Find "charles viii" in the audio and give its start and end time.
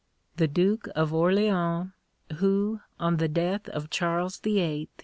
3.91-4.89